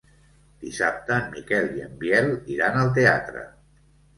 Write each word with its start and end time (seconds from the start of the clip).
Dissabte 0.63 1.17
en 1.17 1.27
Miquel 1.35 1.69
i 1.81 1.85
en 1.89 1.93
Biel 2.01 2.33
iran 2.57 2.81
al 2.81 2.93
teatre. 2.99 3.45